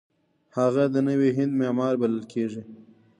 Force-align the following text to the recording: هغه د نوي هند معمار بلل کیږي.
هغه 0.57 0.83
د 0.93 0.95
نوي 1.09 1.29
هند 1.37 1.51
معمار 1.61 1.93
بلل 2.01 2.23
کیږي. 2.33 2.61